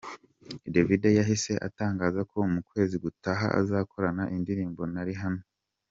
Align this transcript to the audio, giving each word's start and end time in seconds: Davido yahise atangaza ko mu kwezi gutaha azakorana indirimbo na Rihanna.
Davido 0.73 1.07
yahise 1.17 1.53
atangaza 1.67 2.21
ko 2.31 2.37
mu 2.53 2.61
kwezi 2.69 2.95
gutaha 3.03 3.45
azakorana 3.59 4.23
indirimbo 4.35 4.81
na 4.93 5.03
Rihanna. 5.07 5.43